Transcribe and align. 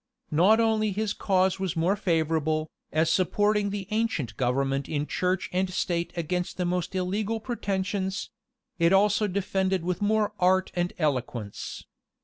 Not 0.31 0.59
only 0.59 0.91
his 0.91 1.13
cause 1.13 1.59
was 1.59 1.75
more 1.75 1.95
favorable, 1.95 2.71
as 2.91 3.11
supporting 3.11 3.69
the 3.69 3.87
ancient 3.91 4.35
government 4.35 4.89
in 4.89 5.05
church 5.05 5.47
and 5.53 5.69
state 5.69 6.11
against 6.17 6.57
the 6.57 6.65
most 6.65 6.95
illegal 6.95 7.39
pretensions; 7.39 8.31
it 8.79 8.93
was 8.93 8.97
also 8.97 9.27
defended 9.27 9.83
with 9.83 10.01
more 10.01 10.33
art 10.39 10.71
and 10.73 10.91
eloquence. 10.97 11.85